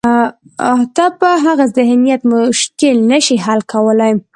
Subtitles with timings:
[0.95, 4.11] ته په هغه ذهنیت مشکل نه شې حل کولای.